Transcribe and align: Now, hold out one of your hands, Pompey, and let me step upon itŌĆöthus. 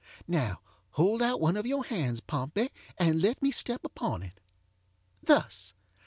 Now, 0.27 0.61
hold 0.93 1.21
out 1.21 1.39
one 1.39 1.55
of 1.55 1.67
your 1.67 1.83
hands, 1.83 2.21
Pompey, 2.21 2.71
and 2.97 3.21
let 3.21 3.39
me 3.39 3.51
step 3.51 3.85
upon 3.85 4.31
itŌĆöthus. 5.27 5.73